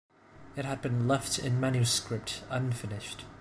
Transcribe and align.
It 0.55 0.65
had 0.65 0.81
been 0.81 1.07
left 1.07 1.37
in 1.37 1.59
manuscript, 1.59 2.41
unfinished. 2.49 3.23